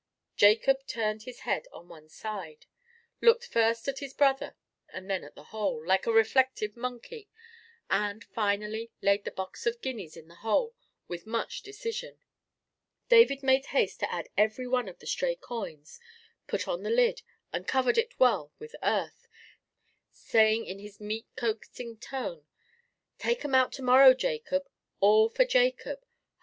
[0.35, 2.65] Jacob turned his head on one side,
[3.21, 4.55] looked first at his brother
[4.91, 7.29] and then at the hole, like a reflective monkey,
[7.87, 10.73] and, finally, laid the box of guineas in the hole
[11.07, 12.17] with much decision.
[13.09, 15.99] David made haste to add every one of the stray coins,
[16.47, 17.21] put on the lid,
[17.53, 19.27] and covered it well with earth,
[20.09, 22.47] saying in his meet coaxing tone—
[23.19, 24.67] "Take 'm out to morrow, Jacob;
[24.99, 26.01] all for Jacob!